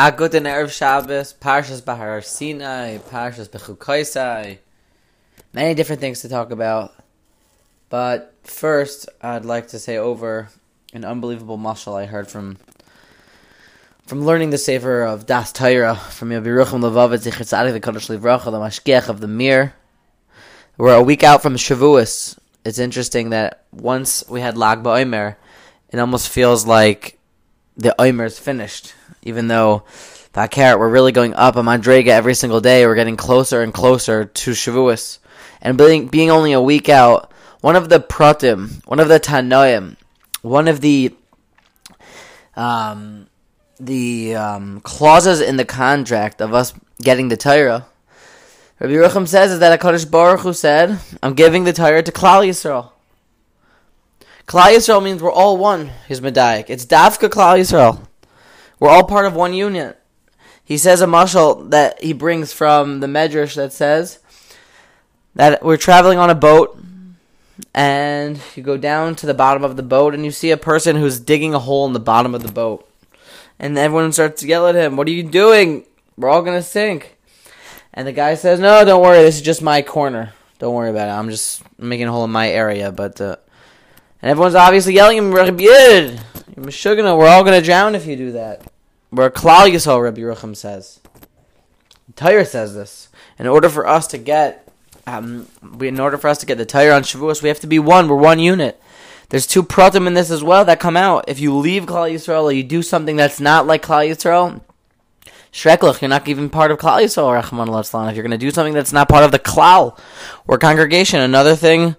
[0.00, 4.58] A good in Erev Shabbos, Parshas Behar Sinai, Parshas Bechukaisai.
[5.52, 6.94] Many different things to talk about.
[7.88, 10.50] But first, I'd like to say over
[10.92, 12.58] an unbelievable mashal I heard from
[14.06, 18.52] from learning the Sefer of Das Torah from Rabbi Rucham Levovitz, Tzadik, the Kodesh Livracha,
[18.52, 19.74] the Mashgiach of the Mir.
[20.76, 22.38] We're a week out from Shavuos.
[22.64, 25.34] It's interesting that once we had Lag BaOmer,
[25.90, 27.17] it almost feels like
[27.78, 29.84] the Omer is finished even though
[30.32, 32.86] Bakar, we're really going up on Madrega every single day.
[32.86, 35.18] We're getting closer and closer to Shavuos.
[35.60, 39.96] And being, being only a week out, one of the pratim, one of the tanoim,
[40.42, 41.14] one of the
[42.56, 43.28] um,
[43.78, 47.86] the um, clauses in the contract of us getting the Torah,
[48.80, 52.12] Rabbi Yerucham says is that a Hakadosh Baruch Hu said, "I'm giving the Torah to
[52.12, 52.90] Klal Yisrael."
[54.48, 55.90] Klal Yisrael means we're all one.
[56.06, 56.70] His medayik.
[56.70, 58.00] It's Dafka Klal Yisrael.
[58.80, 60.00] We're all part of one unit.
[60.64, 64.20] He says a mashal that he brings from the Medrash that says
[65.34, 66.78] that we're traveling on a boat
[67.74, 70.96] and you go down to the bottom of the boat and you see a person
[70.96, 72.88] who's digging a hole in the bottom of the boat.
[73.58, 75.84] And everyone starts to yell at him, What are you doing?
[76.16, 77.18] We're all going to sink.
[77.92, 80.32] And the guy says, No, don't worry, this is just my corner.
[80.58, 81.18] Don't worry about it.
[81.18, 82.90] I'm just making a hole in my area.
[82.92, 83.36] But uh,
[84.20, 88.62] And everyone's obviously yelling him, Meshugana, we're all going to drown if you do that.
[89.10, 91.00] Where Klal Yisrael, Rabbi Yerucham says.
[92.16, 93.08] Tyre says this.
[93.38, 94.68] In order for us to get,
[95.06, 97.66] um, we, in order for us to get the Tyre on Shavuos, we have to
[97.68, 98.08] be one.
[98.08, 98.80] We're one unit.
[99.28, 101.26] There's two pratim in this as well that come out.
[101.28, 104.60] If you leave Klal Yisrael or you do something that's not like Klal Yisrael,
[105.52, 107.68] Shreklach, you're not even part of Klal Yisrael, Rahman
[108.08, 109.98] If you're going to do something that's not part of the Klal
[110.46, 111.94] or congregation, another thing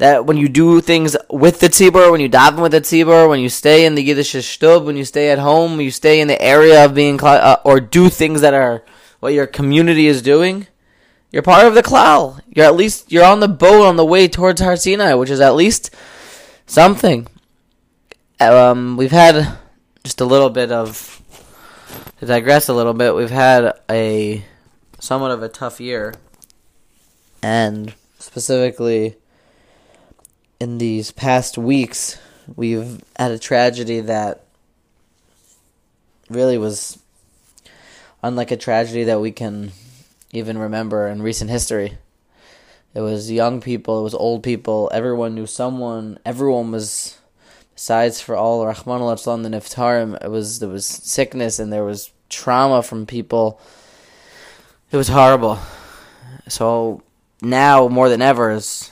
[0.00, 3.38] that when you do things with the tzibur, when you daven with the tzibur, when
[3.38, 6.40] you stay in the Yiddish shtub, when you stay at home, you stay in the
[6.40, 8.82] area of being uh, or do things that are
[9.20, 10.66] what your community is doing,
[11.30, 12.40] you're part of the klal.
[12.48, 15.38] You're at least you're on the boat on the way towards Har Sinai, which is
[15.38, 15.94] at least
[16.64, 17.26] something.
[18.40, 19.58] Um, we've had
[20.02, 21.20] just a little bit of
[22.20, 23.14] to digress a little bit.
[23.14, 24.42] We've had a
[24.98, 26.14] somewhat of a tough year,
[27.42, 29.16] and specifically
[30.60, 32.18] in these past weeks,
[32.54, 34.44] we've had a tragedy that
[36.28, 36.98] really was
[38.22, 39.72] unlike a tragedy that we can
[40.32, 41.96] even remember in recent history.
[42.92, 47.18] It was young people, it was old people, everyone knew someone, everyone was
[47.74, 52.82] besides for all Rahman the Niftarim, it was there was sickness and there was trauma
[52.82, 53.60] from people.
[54.92, 55.58] It was horrible.
[56.48, 57.02] So
[57.40, 58.90] now more than ever is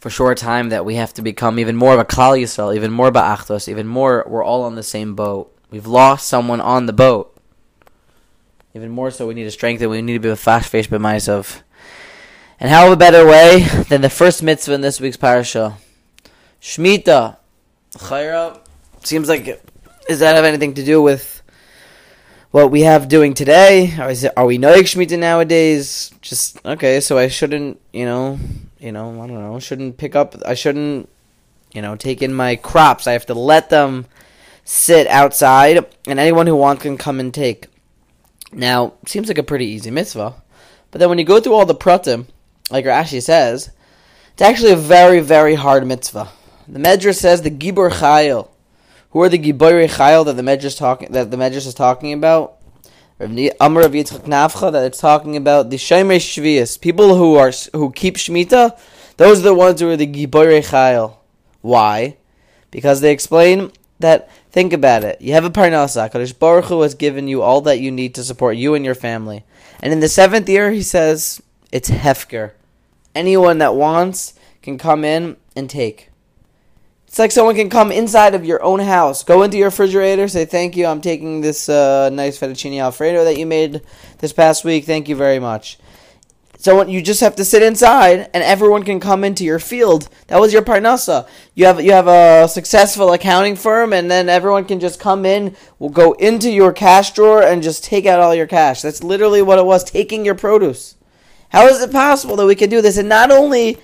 [0.00, 2.92] for short time that we have to become even more of a Klal Yisrael, even
[2.92, 5.52] more Ba'achtos, even more we're all on the same boat.
[5.70, 7.36] We've lost someone on the boat.
[8.74, 9.88] Even more so, we need to strengthen.
[9.88, 11.62] We need to be a fast face b'maisav.
[12.60, 15.78] And how a better way than the first mitzvah in this week's parasha?
[16.60, 17.36] Shmita.
[17.92, 18.60] Chayra.
[19.02, 19.62] Seems like,
[20.08, 21.35] does that have anything to do with
[22.56, 23.94] what we have doing today?
[23.98, 26.10] Or is it, are we knowing Shmita nowadays?
[26.22, 28.38] Just, okay, so I shouldn't, you know,
[28.78, 31.06] you know, I don't know, shouldn't pick up, I shouldn't,
[31.74, 33.06] you know, take in my crops.
[33.06, 34.06] I have to let them
[34.64, 37.66] sit outside, and anyone who wants can come and take.
[38.52, 40.36] Now, seems like a pretty easy mitzvah,
[40.90, 42.24] but then when you go through all the pratim,
[42.70, 43.68] like Rashi says,
[44.32, 46.30] it's actually a very, very hard mitzvah.
[46.66, 48.48] The Medrash says the Gibor Chayil.
[49.16, 52.58] Who are the Gibor Chayil that the Medrash talking that the Medrash is talking about?
[53.18, 57.92] Amr of Yitzchak Nafcha that it's talking about the Shomer Shvius, people who are who
[57.92, 58.78] keep shmita.
[59.16, 61.16] Those are the ones who are the Giborei Chayil.
[61.62, 62.18] Why?
[62.70, 64.28] Because they explain that.
[64.50, 65.18] Think about it.
[65.22, 66.12] You have a parnasa.
[66.12, 68.94] Kadosh Baruch Hu has given you all that you need to support you and your
[68.94, 69.46] family.
[69.80, 71.40] And in the seventh year, he says
[71.72, 72.50] it's hefker.
[73.14, 76.10] Anyone that wants can come in and take.
[77.16, 80.44] It's like someone can come inside of your own house, go into your refrigerator, say,
[80.44, 83.80] Thank you, I'm taking this uh, nice fettuccine alfredo that you made
[84.18, 84.84] this past week.
[84.84, 85.78] Thank you very much.
[86.58, 90.10] So you just have to sit inside, and everyone can come into your field.
[90.26, 91.26] That was your parnasa.
[91.54, 95.56] You have you have a successful accounting firm, and then everyone can just come in,
[95.78, 98.82] will go into your cash drawer, and just take out all your cash.
[98.82, 100.96] That's literally what it was, taking your produce.
[101.48, 102.98] How is it possible that we can do this?
[102.98, 103.78] And not only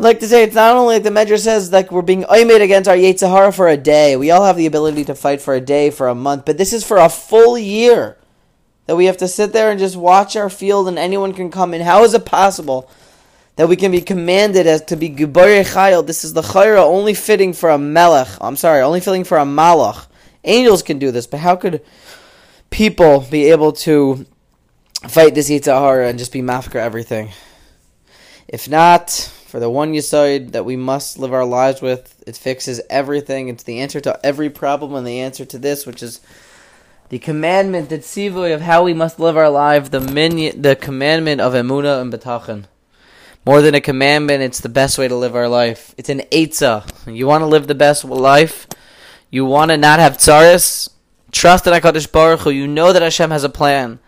[0.00, 2.62] I'd like to say it's not only like the Medrash says like we're being oimed
[2.62, 4.16] against our Yetzirah for a day.
[4.16, 6.72] We all have the ability to fight for a day, for a month, but this
[6.72, 8.16] is for a full year
[8.86, 11.74] that we have to sit there and just watch our field and anyone can come
[11.74, 11.82] in.
[11.82, 12.90] How is it possible
[13.56, 16.06] that we can be commanded as to be Chayil?
[16.06, 18.28] This is the Chayra only fitting for a Melech.
[18.40, 20.06] I'm sorry, only fitting for a Malach.
[20.44, 21.84] Angels can do this, but how could
[22.70, 24.24] people be able to
[25.08, 27.30] fight this Yetzer Hara and just be mafker everything.
[28.50, 32.80] If not, for the one Yisoid that we must live our lives with, it fixes
[32.90, 33.46] everything.
[33.46, 36.20] It's the answer to every problem and the answer to this, which is
[37.10, 41.40] the commandment, the tzivoy of how we must live our life, the min, the commandment
[41.40, 42.64] of emuna and bitachon.
[43.46, 45.94] More than a commandment, it's the best way to live our life.
[45.96, 47.14] It's an eitzah.
[47.14, 48.66] You want to live the best life.
[49.30, 50.90] You want to not have tsaris.
[51.30, 52.50] Trust in Hakadosh Baruch Hu.
[52.50, 54.00] You know that Hashem has a plan.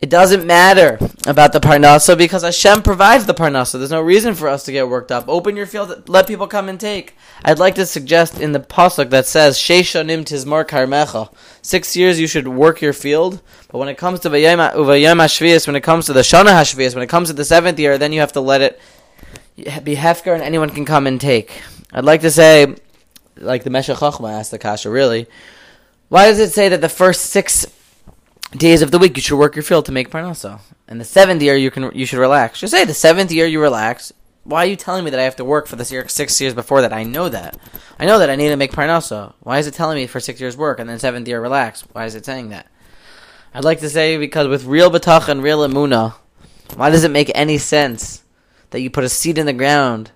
[0.00, 3.72] It doesn't matter about the parnasa because Hashem provides the parnasa.
[3.72, 5.28] There's no reason for us to get worked up.
[5.28, 7.14] Open your field, let people come and take.
[7.44, 11.30] I'd like to suggest in the pasuk that says Sheishanim Tizmar Karmecha.
[11.60, 15.76] Six years you should work your field, but when it comes to Vayam Hashvias, when
[15.76, 18.20] it comes to the Shana Hashvias, when it comes to the seventh year, then you
[18.20, 18.80] have to let it
[19.84, 21.60] be hefker and anyone can come and take.
[21.92, 22.74] I'd like to say,
[23.36, 25.26] like the Meshech asked the Kasha, really,
[26.08, 27.66] why does it say that the first six
[28.56, 30.60] days of the week you should work your field to make parnasa.
[30.88, 32.60] And the seventh year you can you should relax.
[32.60, 34.12] Just say the seventh year you relax.
[34.42, 36.80] Why are you telling me that I have to work for year six years before
[36.80, 36.92] that?
[36.92, 37.58] I know that.
[37.98, 39.34] I know that I need to make parnasa.
[39.40, 41.82] Why is it telling me for six years work and then seventh year relax?
[41.92, 42.66] Why is it saying that?
[43.52, 46.14] I'd like to say because with real betach and real emuna,
[46.74, 48.22] why does it make any sense
[48.70, 50.12] that you put a seed in the ground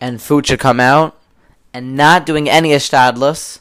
[0.00, 1.16] and food should come out
[1.72, 3.60] and not doing any ishtadlus?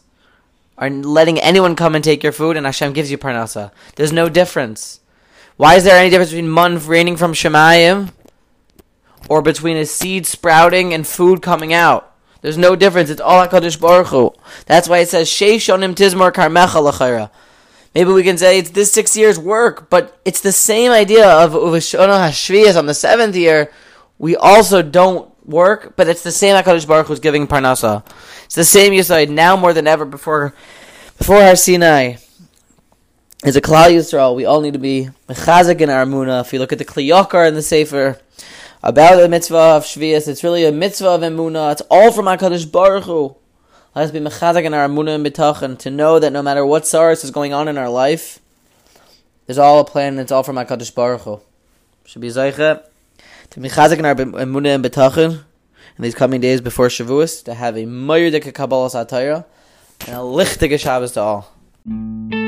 [0.77, 3.71] Are letting anyone come and take your food, and Hashem gives you parnasa.
[3.95, 4.99] There's no difference.
[5.57, 8.11] Why is there any difference between mun raining from Shemayim
[9.29, 12.13] or between a seed sprouting and food coming out?
[12.41, 13.09] There's no difference.
[13.09, 14.33] It's all Hakadosh Baruch Hu.
[14.65, 17.31] That's why it says Sheishonim Tizmor Karmecha Lachayra.
[17.95, 21.53] Maybe we can say it's this six years work, but it's the same idea of
[21.53, 23.71] Uvashona Hashviyas on the seventh year.
[24.19, 28.05] We also don't work, but it's the same Hakadosh Baruch who's giving parnasa.
[28.45, 30.53] It's the same Yisrael now more than ever before
[31.17, 32.15] before Har Sinai.
[33.43, 36.41] As a Klal Yisrael, we all need to be mechazik in our Emunah.
[36.41, 38.19] If you look at the Kli Yakar in the Sefer
[38.81, 41.73] about the mitzvah of Shvias, it's really a mitzvah of Emunah.
[41.73, 43.35] It's all from Hakadosh Baruch Hu.
[43.93, 46.87] Let us be mechazik in our Emunah and Bitachon to know that no matter what
[46.87, 48.39] sorrows is going on in our life,
[49.45, 51.39] there's all a plan and it's all from Hakadosh Baruch Hu.
[52.05, 52.83] Should be Zaycha
[53.55, 55.31] to be chazik in our emunah and bitachon
[55.97, 59.45] in these coming days before Shavuos to have a mayr Kabbalas Torah
[60.01, 62.44] and a lichtige Shabbos to all.